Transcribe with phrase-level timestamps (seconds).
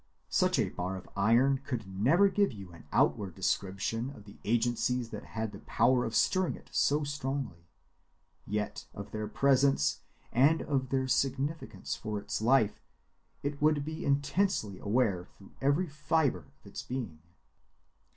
[0.31, 5.11] Such a bar of iron could never give you an outward description of the agencies
[5.11, 7.67] that had the power of stirring it so strongly;
[8.47, 9.99] yet of their presence,
[10.31, 12.81] and of their significance for its life,
[13.43, 17.19] it would be intensely aware through every fibre of its being.